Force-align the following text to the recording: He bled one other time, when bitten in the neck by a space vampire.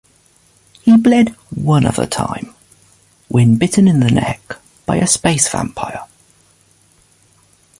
He 0.81 0.97
bled 0.97 1.29
one 1.53 1.85
other 1.85 2.07
time, 2.07 2.55
when 3.27 3.57
bitten 3.57 3.87
in 3.87 3.99
the 3.99 4.09
neck 4.09 4.55
by 4.87 4.95
a 4.95 5.05
space 5.05 5.47
vampire. 5.47 6.07